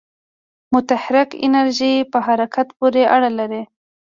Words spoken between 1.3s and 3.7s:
انرژی په حرکت پورې اړه لري.